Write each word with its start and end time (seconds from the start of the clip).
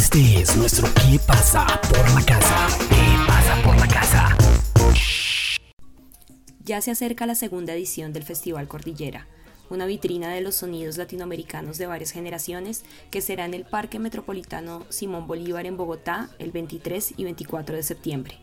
Este 0.00 0.40
es 0.40 0.56
nuestro 0.56 0.88
¿Qué 0.94 1.18
pasa 1.26 1.66
por 1.82 2.10
la 2.14 2.24
casa? 2.24 2.68
¿Qué 2.88 3.26
pasa 3.26 3.62
por 3.62 3.78
la 3.78 3.86
casa? 3.86 4.36
Ya 6.64 6.80
se 6.80 6.90
acerca 6.90 7.26
la 7.26 7.34
segunda 7.34 7.74
edición 7.74 8.14
del 8.14 8.22
Festival 8.22 8.66
Cordillera, 8.66 9.26
una 9.68 9.84
vitrina 9.84 10.32
de 10.32 10.40
los 10.40 10.54
sonidos 10.54 10.96
latinoamericanos 10.96 11.76
de 11.76 11.86
varias 11.86 12.12
generaciones 12.12 12.82
que 13.10 13.20
será 13.20 13.44
en 13.44 13.52
el 13.52 13.66
Parque 13.66 13.98
Metropolitano 13.98 14.86
Simón 14.88 15.26
Bolívar 15.26 15.66
en 15.66 15.76
Bogotá 15.76 16.30
el 16.38 16.50
23 16.50 17.12
y 17.18 17.24
24 17.24 17.76
de 17.76 17.82
septiembre. 17.82 18.38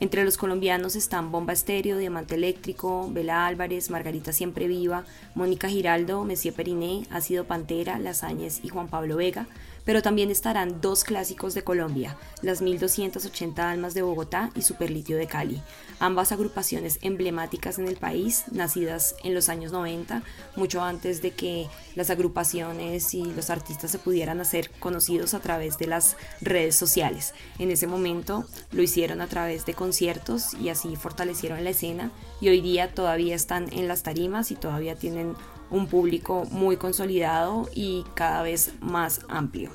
Entre 0.00 0.24
los 0.24 0.36
colombianos 0.36 0.94
están 0.94 1.32
Bomba 1.32 1.52
Estéreo, 1.52 1.98
Diamante 1.98 2.36
Eléctrico, 2.36 3.08
Bela 3.10 3.46
Álvarez, 3.46 3.90
Margarita 3.90 4.32
Siempre 4.32 4.68
Viva, 4.68 5.04
Mónica 5.34 5.68
Giraldo, 5.68 6.22
Messier 6.22 6.54
Periné, 6.54 7.02
Ácido 7.10 7.46
Pantera, 7.46 7.98
Lasañez 7.98 8.60
y 8.62 8.68
Juan 8.68 8.86
Pablo 8.86 9.16
Vega, 9.16 9.48
pero 9.88 10.02
también 10.02 10.30
estarán 10.30 10.82
dos 10.82 11.02
clásicos 11.02 11.54
de 11.54 11.64
Colombia, 11.64 12.14
las 12.42 12.60
1280 12.60 13.70
Almas 13.70 13.94
de 13.94 14.02
Bogotá 14.02 14.50
y 14.54 14.60
Superlitio 14.60 15.16
de 15.16 15.26
Cali, 15.26 15.62
ambas 15.98 16.30
agrupaciones 16.30 16.98
emblemáticas 17.00 17.78
en 17.78 17.88
el 17.88 17.96
país, 17.96 18.44
nacidas 18.52 19.16
en 19.24 19.34
los 19.34 19.48
años 19.48 19.72
90, 19.72 20.22
mucho 20.56 20.82
antes 20.82 21.22
de 21.22 21.30
que 21.30 21.68
las 21.94 22.10
agrupaciones 22.10 23.14
y 23.14 23.24
los 23.32 23.48
artistas 23.48 23.90
se 23.90 23.98
pudieran 23.98 24.42
hacer 24.42 24.70
conocidos 24.78 25.32
a 25.32 25.40
través 25.40 25.78
de 25.78 25.86
las 25.86 26.18
redes 26.42 26.76
sociales. 26.76 27.32
En 27.58 27.70
ese 27.70 27.86
momento 27.86 28.44
lo 28.72 28.82
hicieron 28.82 29.22
a 29.22 29.26
través 29.26 29.64
de 29.64 29.72
conciertos 29.88 30.52
y 30.52 30.68
así 30.68 30.96
fortalecieron 30.96 31.64
la 31.64 31.70
escena 31.70 32.10
y 32.42 32.50
hoy 32.50 32.60
día 32.60 32.92
todavía 32.92 33.34
están 33.34 33.72
en 33.72 33.88
las 33.88 34.02
tarimas 34.02 34.50
y 34.50 34.54
todavía 34.54 34.96
tienen 34.96 35.34
un 35.70 35.86
público 35.86 36.44
muy 36.50 36.76
consolidado 36.76 37.70
y 37.74 38.04
cada 38.14 38.42
vez 38.42 38.72
más 38.80 39.22
amplio. 39.30 39.70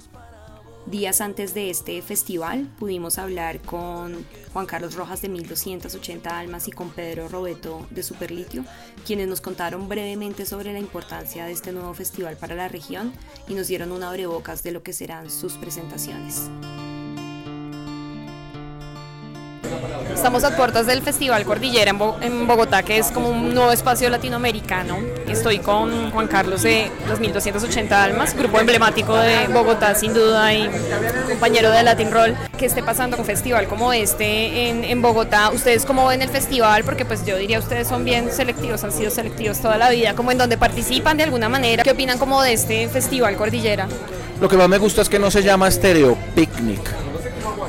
Días 0.85 1.19
antes 1.19 1.55
de 1.55 1.71
este 1.71 1.99
festival 2.03 2.69
pudimos 2.77 3.17
hablar 3.17 3.59
con 3.61 4.23
Juan 4.53 4.67
Carlos 4.67 4.93
Rojas 4.93 5.23
de 5.23 5.29
1280 5.29 6.37
Almas 6.37 6.67
y 6.67 6.71
con 6.71 6.91
Pedro 6.91 7.27
Robeto 7.27 7.87
de 7.89 8.03
Superlitio, 8.03 8.65
quienes 9.07 9.27
nos 9.27 9.41
contaron 9.41 9.89
brevemente 9.89 10.45
sobre 10.45 10.73
la 10.73 10.79
importancia 10.79 11.45
de 11.45 11.53
este 11.53 11.71
nuevo 11.71 11.95
festival 11.95 12.37
para 12.37 12.53
la 12.53 12.67
región 12.67 13.13
y 13.47 13.55
nos 13.55 13.65
dieron 13.65 13.91
un 13.91 14.03
abrebocas 14.03 14.61
de 14.61 14.73
lo 14.73 14.83
que 14.83 14.93
serán 14.93 15.31
sus 15.31 15.53
presentaciones. 15.53 16.51
Estamos 20.13 20.43
a 20.43 20.55
puertas 20.55 20.85
del 20.85 21.01
Festival 21.01 21.43
Cordillera 21.43 21.91
en, 22.21 22.47
Bogotá, 22.47 22.83
que 22.83 22.97
es 22.97 23.11
como 23.11 23.29
un 23.29 23.53
nuevo 23.53 23.71
espacio 23.71 24.09
latinoamericano. 24.09 24.97
Estoy 25.27 25.59
con 25.59 26.11
Juan 26.11 26.27
Carlos 26.27 26.61
de 26.61 26.89
2280 27.09 28.03
Almas, 28.03 28.35
grupo 28.35 28.59
emblemático 28.59 29.15
de 29.17 29.47
Bogotá 29.47 29.95
sin 29.95 30.13
duda 30.13 30.53
y 30.53 30.69
compañero 31.27 31.71
de 31.71 31.83
Latin 31.83 32.11
Roll. 32.11 32.35
¿Qué 32.57 32.67
esté 32.67 32.83
pasando 32.83 33.17
con 33.17 33.23
un 33.23 33.27
festival 33.27 33.67
como 33.67 33.91
este 33.91 34.69
en, 34.69 34.83
en, 34.83 35.01
Bogotá? 35.01 35.49
¿Ustedes 35.49 35.85
cómo 35.85 36.07
ven 36.07 36.21
el 36.21 36.29
festival? 36.29 36.83
Porque 36.83 37.05
pues 37.05 37.25
yo 37.25 37.35
diría 37.35 37.59
ustedes 37.59 37.87
son 37.87 38.05
bien 38.05 38.31
selectivos, 38.31 38.83
han 38.83 38.91
sido 38.91 39.11
selectivos 39.11 39.59
toda 39.59 39.77
la 39.77 39.89
vida, 39.89 40.13
como 40.13 40.31
en 40.31 40.37
donde 40.37 40.57
participan 40.57 41.17
de 41.17 41.23
alguna 41.23 41.49
manera. 41.49 41.83
¿Qué 41.83 41.91
opinan 41.91 42.17
como 42.17 42.41
de 42.41 42.53
este 42.53 42.87
Festival 42.87 43.35
Cordillera? 43.35 43.87
Lo 44.39 44.47
que 44.47 44.57
más 44.57 44.69
me 44.69 44.77
gusta 44.77 45.01
es 45.01 45.09
que 45.09 45.19
no 45.19 45.29
se 45.31 45.43
llama 45.43 45.69
Stereo 45.69 46.17
Picnic 46.35 47.02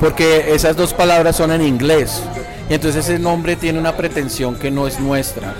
porque 0.05 0.53
esas 0.53 0.75
dos 0.75 0.93
palabras 0.93 1.35
son 1.35 1.51
en 1.51 1.63
inglés. 1.63 2.21
Y 2.69 2.75
entonces 2.75 3.09
ese 3.09 3.17
nombre 3.17 3.55
tiene 3.55 3.79
una 3.79 3.97
pretensión 3.97 4.53
que 4.53 4.69
no 4.69 4.85
es 4.85 4.99
nuestra. 4.99 5.55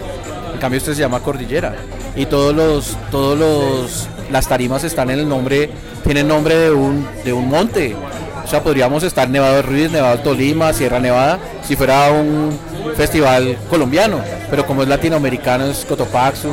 En 0.54 0.60
cambio 0.60 0.78
esto 0.78 0.94
se 0.94 1.00
llama 1.00 1.20
Cordillera. 1.22 1.74
Y 2.16 2.28
todos 2.28 2.56
los, 2.56 2.96
todos 3.10 3.40
los, 3.40 4.08
las 4.32 4.48
tarimas 4.48 4.84
están 4.84 5.10
en 5.10 5.18
el 5.18 5.28
nombre, 5.28 5.72
tienen 6.04 6.28
nombre 6.28 6.56
de 6.58 6.70
un, 6.70 7.08
de 7.24 7.34
un 7.34 7.50
monte. 7.50 7.96
O 8.44 8.48
sea, 8.48 8.62
podríamos 8.62 9.02
estar 9.02 9.28
Nevado 9.28 9.56
de 9.56 9.62
Ruiz, 9.64 9.90
Nevado 9.90 10.20
Tolima, 10.20 10.72
Sierra 10.74 11.00
Nevada, 11.00 11.40
si 11.68 11.76
fuera 11.76 12.12
un 12.12 12.56
festival 12.96 13.58
colombiano. 13.68 14.22
Pero 14.52 14.68
como 14.68 14.84
es 14.84 14.88
latinoamericano, 14.88 15.66
es 15.66 15.84
Cotopaxu, 15.86 16.52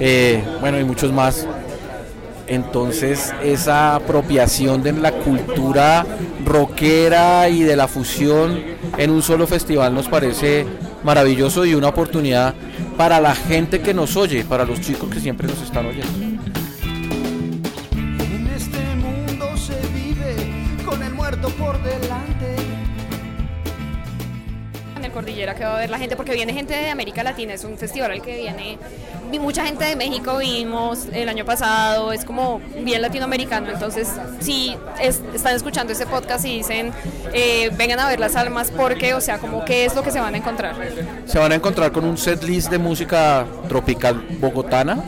eh, 0.00 0.42
bueno, 0.60 0.80
y 0.80 0.84
muchos 0.84 1.12
más. 1.12 1.46
Entonces 2.50 3.32
esa 3.44 3.94
apropiación 3.94 4.82
de 4.82 4.92
la 4.92 5.12
cultura 5.12 6.04
rockera 6.44 7.48
y 7.48 7.62
de 7.62 7.76
la 7.76 7.86
fusión 7.86 8.60
en 8.98 9.10
un 9.10 9.22
solo 9.22 9.46
festival 9.46 9.94
nos 9.94 10.08
parece 10.08 10.66
maravilloso 11.04 11.64
y 11.64 11.74
una 11.74 11.88
oportunidad 11.88 12.54
para 12.96 13.20
la 13.20 13.36
gente 13.36 13.80
que 13.80 13.94
nos 13.94 14.16
oye, 14.16 14.44
para 14.44 14.64
los 14.64 14.80
chicos 14.80 15.08
que 15.08 15.20
siempre 15.20 15.46
nos 15.46 15.62
están 15.62 15.86
oyendo. 15.86 16.10
En 16.82 18.48
este 18.48 18.80
Cordillera 25.20 25.54
que 25.54 25.64
va 25.64 25.76
a 25.76 25.80
ver 25.80 25.90
la 25.90 25.98
gente, 25.98 26.16
porque 26.16 26.32
viene 26.32 26.54
gente 26.54 26.74
de 26.74 26.88
América 26.88 27.22
Latina, 27.22 27.52
es 27.52 27.64
un 27.64 27.76
festival 27.76 28.10
al 28.10 28.22
que 28.22 28.36
viene 28.36 28.78
mucha 29.38 29.64
gente 29.64 29.84
de 29.84 29.94
México, 29.94 30.38
vimos 30.38 31.06
el 31.12 31.28
año 31.28 31.44
pasado, 31.44 32.12
es 32.12 32.24
como 32.24 32.60
bien 32.82 33.02
latinoamericano, 33.02 33.70
entonces 33.70 34.08
si 34.40 34.74
están 34.98 35.54
escuchando 35.54 35.92
este 35.92 36.06
podcast 36.06 36.44
y 36.46 36.56
dicen, 36.56 36.92
eh, 37.32 37.70
vengan 37.76 38.00
a 38.00 38.08
ver 38.08 38.18
las 38.18 38.34
almas, 38.34 38.70
porque, 38.70 39.12
o 39.12 39.20
sea, 39.20 39.38
como 39.38 39.64
qué 39.64 39.84
es 39.84 39.94
lo 39.94 40.02
que 40.02 40.10
se 40.10 40.20
van 40.20 40.34
a 40.34 40.38
encontrar. 40.38 40.74
Se 41.26 41.38
van 41.38 41.52
a 41.52 41.54
encontrar 41.54 41.92
con 41.92 42.04
un 42.04 42.16
set 42.16 42.42
list 42.42 42.70
de 42.70 42.78
música 42.78 43.46
tropical 43.68 44.26
bogotana, 44.40 45.04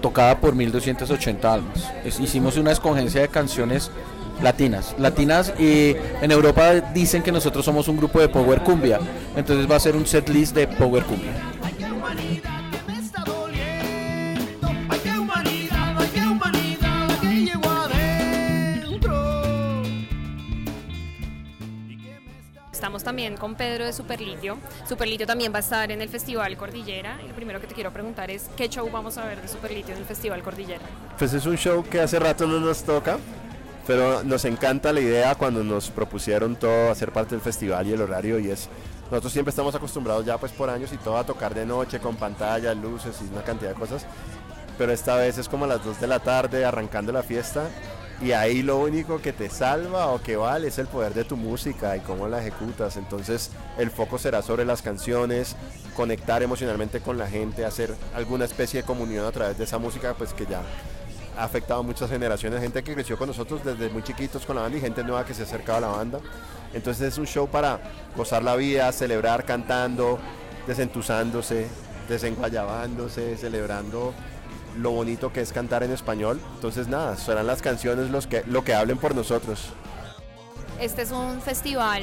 tocada 0.00 0.40
por 0.40 0.54
1280 0.54 1.52
almas. 1.52 1.92
hicimos 2.04 2.56
una 2.56 2.72
escogencia 2.72 3.20
de 3.20 3.28
canciones 3.28 3.90
latinas. 4.42 4.94
Latinas 4.98 5.52
y 5.58 5.96
en 6.20 6.30
Europa 6.30 6.74
dicen 6.92 7.22
que 7.22 7.32
nosotros 7.32 7.64
somos 7.64 7.88
un 7.88 7.96
grupo 7.96 8.20
de 8.20 8.28
Power 8.28 8.60
Cumbia. 8.60 9.00
Entonces 9.36 9.70
va 9.70 9.76
a 9.76 9.80
ser 9.80 9.96
un 9.96 10.06
set 10.06 10.28
list 10.28 10.54
de 10.54 10.66
Power 10.68 11.04
Cumbia. 11.04 11.32
Estamos 22.72 23.02
también 23.02 23.36
con 23.36 23.56
Pedro 23.56 23.84
de 23.84 23.92
Superlitio. 23.92 24.58
Superlitio 24.88 25.26
también 25.26 25.52
va 25.52 25.56
a 25.56 25.60
estar 25.60 25.90
en 25.90 26.00
el 26.02 26.08
Festival 26.08 26.56
Cordillera. 26.56 27.18
Y 27.24 27.28
lo 27.28 27.34
primero 27.34 27.60
que 27.60 27.66
te 27.66 27.74
quiero 27.74 27.90
preguntar 27.90 28.30
es, 28.30 28.48
¿qué 28.56 28.68
show 28.68 28.88
vamos 28.92 29.18
a 29.18 29.24
ver 29.24 29.40
de 29.42 29.48
Superlitio 29.48 29.94
en 29.94 30.00
el 30.00 30.06
Festival 30.06 30.42
Cordillera? 30.42 30.84
Pues 31.18 31.32
es 31.32 31.46
un 31.46 31.56
show 31.56 31.82
que 31.82 32.00
hace 32.00 32.18
rato 32.18 32.46
no 32.46 32.60
nos 32.60 32.84
toca 32.84 33.18
pero 33.86 34.24
nos 34.24 34.44
encanta 34.44 34.92
la 34.92 35.00
idea 35.00 35.34
cuando 35.34 35.62
nos 35.62 35.90
propusieron 35.90 36.56
todo 36.56 36.90
hacer 36.90 37.12
parte 37.12 37.34
del 37.34 37.42
festival 37.42 37.86
y 37.86 37.92
el 37.92 38.02
horario 38.02 38.38
y 38.38 38.50
es 38.50 38.68
nosotros 39.10 39.32
siempre 39.32 39.50
estamos 39.50 39.74
acostumbrados 39.74 40.26
ya 40.26 40.36
pues 40.38 40.50
por 40.52 40.68
años 40.68 40.92
y 40.92 40.96
todo 40.96 41.16
a 41.16 41.24
tocar 41.24 41.54
de 41.54 41.64
noche 41.64 42.00
con 42.00 42.16
pantallas, 42.16 42.76
luces 42.76 43.16
y 43.22 43.32
una 43.32 43.42
cantidad 43.42 43.70
de 43.70 43.76
cosas, 43.76 44.04
pero 44.76 44.92
esta 44.92 45.14
vez 45.14 45.38
es 45.38 45.48
como 45.48 45.64
a 45.64 45.68
las 45.68 45.84
2 45.84 46.00
de 46.00 46.06
la 46.08 46.18
tarde 46.18 46.64
arrancando 46.64 47.12
la 47.12 47.22
fiesta 47.22 47.68
y 48.20 48.32
ahí 48.32 48.62
lo 48.62 48.78
único 48.78 49.20
que 49.20 49.32
te 49.32 49.50
salva 49.50 50.08
o 50.08 50.22
que 50.22 50.36
vale 50.36 50.68
es 50.68 50.78
el 50.78 50.86
poder 50.86 51.14
de 51.14 51.24
tu 51.24 51.36
música 51.36 51.96
y 51.96 52.00
cómo 52.00 52.28
la 52.28 52.40
ejecutas. 52.40 52.96
Entonces 52.96 53.50
el 53.78 53.90
foco 53.90 54.18
será 54.18 54.42
sobre 54.42 54.64
las 54.64 54.82
canciones, 54.82 55.54
conectar 55.94 56.42
emocionalmente 56.42 57.00
con 57.00 57.18
la 57.18 57.26
gente, 57.26 57.64
hacer 57.64 57.94
alguna 58.14 58.46
especie 58.46 58.80
de 58.80 58.86
comunión 58.86 59.26
a 59.26 59.32
través 59.32 59.58
de 59.58 59.64
esa 59.64 59.78
música 59.78 60.14
pues 60.14 60.32
que 60.32 60.46
ya 60.46 60.62
ha 61.36 61.44
afectado 61.44 61.80
a 61.80 61.82
muchas 61.82 62.10
generaciones, 62.10 62.60
gente 62.60 62.82
que 62.82 62.94
creció 62.94 63.18
con 63.18 63.28
nosotros 63.28 63.64
desde 63.64 63.88
muy 63.90 64.02
chiquitos 64.02 64.46
con 64.46 64.56
la 64.56 64.62
banda 64.62 64.78
y 64.78 64.80
gente 64.80 65.02
nueva 65.02 65.24
que 65.24 65.34
se 65.34 65.42
ha 65.42 65.44
acercado 65.44 65.78
a 65.78 65.80
la 65.80 65.88
banda. 65.88 66.20
Entonces 66.72 67.12
es 67.12 67.18
un 67.18 67.26
show 67.26 67.48
para 67.48 67.80
gozar 68.16 68.42
la 68.42 68.56
vida, 68.56 68.90
celebrar 68.92 69.44
cantando, 69.44 70.18
desentusándose, 70.66 71.68
desenguayabándose, 72.08 73.36
celebrando 73.36 74.14
lo 74.78 74.90
bonito 74.90 75.32
que 75.32 75.40
es 75.40 75.52
cantar 75.52 75.82
en 75.82 75.92
español. 75.92 76.40
Entonces 76.54 76.88
nada, 76.88 77.16
serán 77.16 77.46
las 77.46 77.62
canciones 77.62 78.10
los 78.10 78.26
que, 78.26 78.42
lo 78.46 78.64
que 78.64 78.74
hablen 78.74 78.98
por 78.98 79.14
nosotros. 79.14 79.70
Este 80.80 81.02
es 81.02 81.10
un 81.10 81.40
festival 81.40 82.02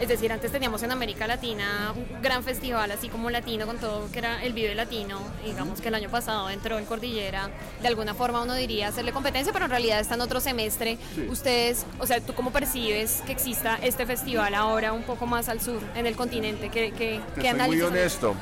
es 0.00 0.08
decir, 0.08 0.32
antes 0.32 0.52
teníamos 0.52 0.82
en 0.82 0.92
América 0.92 1.26
Latina 1.26 1.94
un 1.96 2.22
gran 2.22 2.42
festival 2.42 2.90
así 2.90 3.08
como 3.08 3.30
latino 3.30 3.66
con 3.66 3.78
todo 3.78 4.10
que 4.12 4.18
era 4.18 4.42
el 4.44 4.52
Vive 4.52 4.74
Latino. 4.74 5.20
Digamos 5.44 5.80
que 5.80 5.88
el 5.88 5.94
año 5.94 6.10
pasado 6.10 6.50
entró 6.50 6.78
en 6.78 6.84
Cordillera. 6.84 7.50
De 7.80 7.88
alguna 7.88 8.14
forma 8.14 8.42
uno 8.42 8.54
diría 8.54 8.88
hacerle 8.88 9.12
competencia, 9.12 9.52
pero 9.52 9.64
en 9.64 9.70
realidad 9.70 10.00
está 10.00 10.14
en 10.14 10.20
otro 10.20 10.40
semestre. 10.40 10.98
Ustedes, 11.28 11.86
o 11.98 12.06
sea, 12.06 12.20
¿tú 12.20 12.34
cómo 12.34 12.50
percibes 12.50 13.22
que 13.26 13.32
exista 13.32 13.78
este 13.82 14.06
festival 14.06 14.54
ahora 14.54 14.92
un 14.92 15.02
poco 15.02 15.26
más 15.26 15.48
al 15.48 15.60
sur, 15.60 15.80
en 15.94 16.06
el 16.06 16.16
continente? 16.16 16.68
¿Qué, 16.68 16.92
qué, 16.92 17.20
qué 17.40 17.54
Muy 17.54 17.80
honesto. 17.80 18.34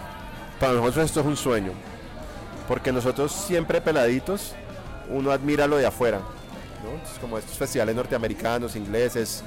Para 0.59 0.75
nosotros 0.75 1.05
esto 1.05 1.21
es 1.21 1.27
un 1.27 1.37
sueño. 1.37 1.73
Porque 2.67 2.93
nosotros 2.93 3.31
siempre 3.33 3.81
peladitos, 3.81 4.55
uno 5.11 5.31
admira 5.31 5.67
lo 5.67 5.77
de 5.77 5.87
afuera. 5.87 6.21
¿no? 6.85 7.21
como 7.21 7.39
estos 7.39 7.56
festivales 7.56 7.95
norteamericanos, 7.95 8.77
ingleses, 8.77 9.43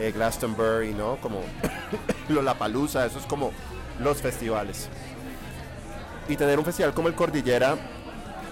eh, 0.00 0.12
Glastonbury, 0.12 0.94
¿no? 0.94 1.16
Como 1.16 1.40
Lollapalooza, 2.28 3.06
eso 3.06 3.18
es 3.18 3.26
como 3.26 3.52
los 4.00 4.20
festivales. 4.22 4.88
Y 6.28 6.36
tener 6.36 6.58
un 6.58 6.64
festival 6.64 6.94
como 6.94 7.08
el 7.08 7.14
Cordillera 7.14 7.76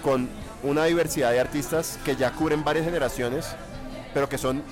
con 0.03 0.29
una 0.63 0.85
diversidad 0.85 1.31
de 1.31 1.39
artistas 1.39 1.97
que 2.03 2.15
ya 2.15 2.31
cubren 2.31 2.63
varias 2.63 2.85
generaciones, 2.85 3.47
pero 4.13 4.27
que 4.27 4.37
son 4.37 4.63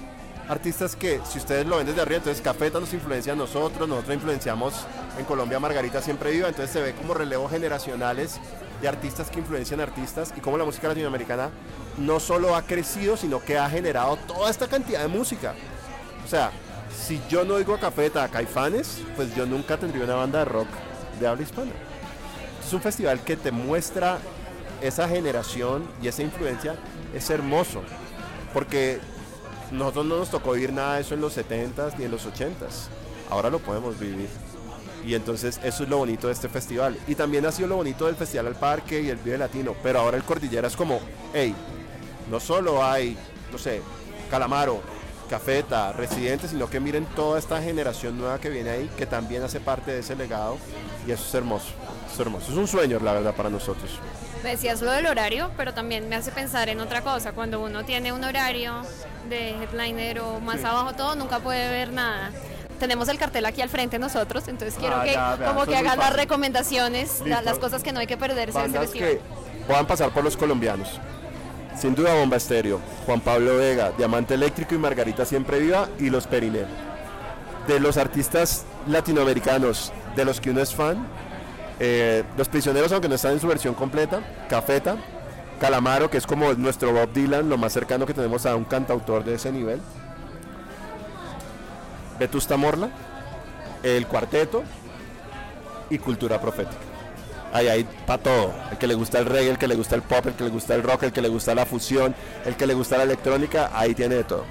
artistas 0.50 0.96
que, 0.96 1.20
si 1.30 1.40
ustedes 1.40 1.66
lo 1.66 1.78
ven 1.78 1.88
desde 1.88 2.02
arriba, 2.02 2.18
entonces 2.18 2.42
Cafeta 2.42 2.80
nos 2.80 2.94
influencia 2.94 3.34
a 3.34 3.36
nosotros, 3.36 3.88
nosotros 3.88 4.16
influenciamos 4.16 4.74
en 5.18 5.26
Colombia 5.26 5.60
Margarita 5.60 6.02
Siempre 6.02 6.32
Viva, 6.32 6.48
entonces 6.48 6.72
se 6.72 6.82
ve 6.82 6.94
como 6.94 7.14
relevos 7.14 7.52
generacionales 7.52 8.40
de 8.82 8.88
artistas 8.88 9.30
que 9.30 9.40
influencian 9.40 9.80
artistas 9.82 10.34
y 10.38 10.40
como 10.40 10.58
la 10.58 10.64
música 10.64 10.88
latinoamericana 10.88 11.50
no 11.98 12.20
solo 12.20 12.56
ha 12.56 12.62
crecido, 12.62 13.18
sino 13.18 13.40
que 13.40 13.58
ha 13.58 13.70
generado 13.70 14.16
toda 14.28 14.50
esta 14.50 14.68
cantidad 14.68 15.02
de 15.02 15.08
música. 15.08 15.56
O 16.24 16.30
sea, 16.30 16.52
si 16.96 17.22
yo 17.30 17.46
no 17.46 17.56
oigo 17.56 17.76
a 17.76 17.80
Cafeta, 17.80 18.24
a 18.24 18.30
Caifanes, 18.30 19.00
pues 19.16 19.34
yo 19.36 19.46
nunca 19.46 19.78
tendría 19.78 20.04
una 20.04 20.16
banda 20.16 20.40
de 20.40 20.46
rock 20.46 20.68
de 21.20 21.28
habla 21.28 21.44
hispana. 21.44 21.72
Es 22.66 22.74
un 22.74 22.82
festival 22.82 23.22
que 23.22 23.38
te 23.38 23.52
muestra 23.52 24.20
esa 24.82 25.08
generación 25.08 25.88
y 26.02 26.08
esa 26.08 26.24
influencia. 26.24 26.76
Es 27.14 27.30
hermoso, 27.30 27.82
porque 28.54 29.00
nosotros 29.72 30.06
no 30.06 30.18
nos 30.18 30.30
tocó 30.30 30.54
vivir 30.54 30.74
nada 30.74 30.96
de 30.96 31.02
eso 31.02 31.14
en 31.14 31.22
los 31.22 31.38
70s 31.38 31.98
ni 31.98 32.06
en 32.06 32.12
los 32.12 32.26
80s. 32.26 32.90
Ahora 33.30 33.50
lo 33.50 33.60
podemos 33.60 34.00
vivir. 34.00 34.30
Y 35.06 35.14
entonces 35.14 35.60
eso 35.64 35.84
es 35.84 35.90
lo 35.90 35.98
bonito 35.98 36.28
de 36.28 36.34
este 36.34 36.50
festival. 36.50 36.98
Y 37.08 37.16
también 37.16 37.46
ha 37.46 37.52
sido 37.52 37.70
lo 37.70 37.78
bonito 37.78 38.08
del 38.08 38.16
Festival 38.16 38.48
al 38.48 38.56
Parque 38.56 39.02
y 39.02 39.10
el 39.10 39.18
Vive 39.18 39.38
Latino. 39.38 39.74
Pero 39.82 40.00
ahora 40.00 40.18
el 40.18 40.24
Cordillera 40.24 40.68
es 40.68 40.76
como, 40.76 41.00
hey, 41.34 41.56
no 42.30 42.42
solo 42.42 42.84
hay, 42.84 43.18
no 43.52 43.58
sé, 43.58 43.82
Calamaro, 44.30 44.82
Cafeta, 45.28 45.92
Residentes, 45.94 46.52
sino 46.52 46.70
que 46.70 46.80
miren 46.80 47.06
toda 47.06 47.38
esta 47.40 47.62
generación 47.62 48.18
nueva 48.18 48.40
que 48.40 48.50
viene 48.50 48.70
ahí, 48.70 48.90
que 48.98 49.06
también 49.06 49.44
hace 49.44 49.60
parte 49.60 49.92
de 49.92 50.00
ese 50.00 50.16
legado. 50.16 50.58
Y 51.06 51.12
eso 51.12 51.24
es 51.28 51.34
hermoso, 51.36 51.68
es 52.12 52.20
hermoso. 52.20 52.52
Es 52.52 52.58
un 52.58 52.68
sueño, 52.68 53.00
la 53.02 53.14
verdad, 53.14 53.34
para 53.36 53.50
nosotros. 53.50 54.00
Me 54.44 54.52
decías 54.52 54.82
lo 54.82 54.92
del 54.92 55.06
horario, 55.08 55.52
pero 55.58 55.74
también 55.74 56.08
me 56.10 56.16
hace 56.16 56.32
pensar 56.32 56.70
en 56.70 56.80
otra 56.80 57.02
cosa. 57.02 57.32
Cuando 57.34 57.60
uno 57.62 57.84
tiene 57.86 58.12
un 58.14 58.24
horario 58.24 58.82
de 59.30 59.50
headliner 59.64 60.20
o 60.20 60.40
más 60.40 60.64
abajo 60.64 60.94
todo, 60.94 61.16
nunca 61.16 61.40
puede 61.40 61.70
ver 61.70 61.92
nada. 61.92 62.32
Tenemos 62.80 63.10
el 63.10 63.18
cartel 63.18 63.44
aquí 63.46 63.62
al 63.64 63.70
frente 63.70 63.98
nosotros, 63.98 64.48
entonces 64.48 64.76
quiero 64.80 64.98
Ah, 64.98 65.04
que 65.04 65.12
ya, 65.14 65.38
como 65.48 65.66
que 65.66 65.76
hagan 65.76 65.98
las 65.98 66.14
recomendaciones, 66.14 67.22
la- 67.26 67.42
las 67.42 67.58
cosas 67.58 67.82
que 67.82 67.92
no 67.92 68.00
hay 68.00 68.06
que 68.08 68.18
perderse 68.18 68.58
de 68.60 68.66
ese 68.68 68.78
festival. 68.80 69.10
que 69.10 69.22
puedan 69.66 69.88
pasar 69.88 70.12
por 70.12 70.24
los 70.24 70.38
colombianos. 70.38 71.00
Sin 71.80 71.94
duda 71.94 72.16
Bomba 72.16 72.38
Estéreo, 72.38 72.82
Juan 73.06 73.22
Pablo 73.22 73.58
Vega, 73.58 73.92
Diamante 73.96 74.34
Eléctrico 74.34 74.74
y 74.74 74.80
Margarita 74.80 75.26
Siempre 75.26 75.60
Viva 75.60 75.88
y 76.00 76.10
Los 76.10 76.26
Periné. 76.26 76.66
De 77.68 77.80
los 77.80 77.98
artistas 77.98 78.66
latinoamericanos 78.88 79.94
de 80.16 80.26
los 80.26 80.42
que 80.42 80.50
uno 80.50 80.62
es 80.62 80.74
fan, 80.74 81.06
eh, 81.80 82.24
Los 82.36 82.50
Prisioneros, 82.50 82.92
aunque 82.92 83.08
no 83.08 83.14
están 83.14 83.34
en 83.34 83.40
su 83.40 83.48
versión 83.48 83.76
completa, 83.76 84.22
Cafeta, 84.50 84.98
Calamaro, 85.60 86.10
que 86.10 86.18
es 86.18 86.26
como 86.26 86.52
nuestro 86.54 86.92
Bob 86.94 87.14
Dylan, 87.14 87.48
lo 87.48 87.58
más 87.58 87.74
cercano 87.74 88.08
que 88.08 88.14
tenemos 88.16 88.48
a 88.48 88.56
un 88.56 88.64
cantautor 88.64 89.24
de 89.24 89.36
ese 89.36 89.52
nivel, 89.52 89.80
Vetusta 92.18 92.58
Morla, 92.58 92.90
El 93.84 94.08
Cuarteto 94.08 94.64
y 95.92 96.00
Cultura 96.00 96.42
Profética. 96.42 96.87
Ahí 97.54 97.68
hay 97.68 97.88
para 98.06 98.22
todo. 98.22 98.54
El 98.72 98.78
que 98.78 98.88
le 98.88 98.96
gusta 98.96 99.20
el 99.20 99.26
reggae, 99.26 99.52
el 99.52 99.58
que 99.58 99.68
le 99.68 99.76
gusta 99.76 99.96
el 99.96 100.02
pop, 100.02 100.26
el 100.26 100.34
que 100.34 100.44
le 100.44 100.50
gusta 100.50 100.76
el 100.76 100.84
rock, 100.84 101.04
el 101.04 101.12
que 101.12 101.22
le 101.22 101.30
gusta 101.30 101.56
la 101.56 101.66
fusión, 101.66 102.16
el 102.46 102.56
que 102.56 102.68
le 102.68 102.74
gusta 102.74 102.98
la 102.98 103.04
electrónica, 103.04 103.72
ahí 103.74 103.94
tiene 103.94 104.16
de 104.16 104.24
todo. 104.24 104.46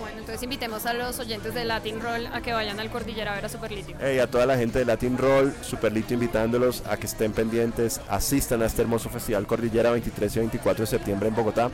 Bueno, 0.00 0.18
entonces 0.18 0.42
invitemos 0.42 0.86
a 0.86 0.94
los 0.94 1.18
oyentes 1.18 1.54
de 1.54 1.64
Latin 1.64 2.00
Roll 2.00 2.26
a 2.26 2.40
que 2.40 2.52
vayan 2.52 2.80
al 2.80 2.90
Cordillera 2.90 3.32
a 3.32 3.34
ver 3.36 3.44
a 3.46 3.48
Superlítico. 3.48 3.98
Hey, 4.02 4.18
a 4.18 4.26
toda 4.26 4.46
la 4.46 4.56
gente 4.56 4.80
de 4.80 4.84
Latin 4.84 5.16
Roll, 5.16 5.54
Superlito 5.62 6.14
invitándolos 6.14 6.82
a 6.88 6.96
que 6.96 7.06
estén 7.06 7.32
pendientes, 7.32 8.00
asistan 8.08 8.62
a 8.62 8.66
este 8.66 8.82
hermoso 8.82 9.08
festival 9.10 9.46
Cordillera 9.46 9.90
23 9.90 10.36
y 10.36 10.38
24 10.40 10.84
de 10.84 10.90
septiembre 10.90 11.28
en 11.28 11.34
Bogotá. 11.34 11.70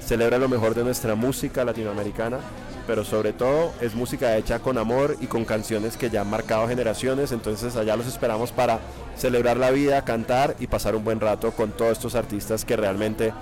Celebra 0.00 0.38
lo 0.38 0.48
mejor 0.48 0.74
de 0.74 0.84
nuestra 0.84 1.14
música 1.14 1.64
latinoamericana, 1.64 2.38
pero 2.86 3.04
sobre 3.04 3.32
todo 3.32 3.72
es 3.80 3.94
música 3.94 4.36
hecha 4.36 4.58
con 4.58 4.78
amor 4.78 5.16
y 5.20 5.26
con 5.26 5.44
canciones 5.44 5.96
que 5.96 6.10
ya 6.10 6.22
han 6.22 6.30
marcado 6.30 6.68
generaciones, 6.68 7.32
entonces 7.32 7.76
allá 7.76 7.96
los 7.96 8.06
esperamos 8.06 8.52
para 8.52 8.80
celebrar 9.16 9.56
la 9.56 9.70
vida, 9.70 10.04
cantar 10.04 10.56
y 10.58 10.66
pasar 10.66 10.94
un 10.94 11.04
buen 11.04 11.20
rato 11.20 11.52
con 11.52 11.72
todos 11.72 11.92
estos 11.92 12.14
artistas 12.14 12.64
que 12.64 12.76
realmente 12.76 13.32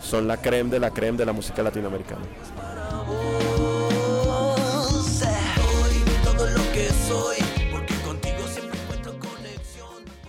son 0.00 0.28
la 0.28 0.36
creme 0.36 0.70
de 0.70 0.80
la 0.80 0.90
creme 0.90 1.18
de 1.18 1.26
la 1.26 1.32
música 1.32 1.62
latinoamericana. 1.62 2.22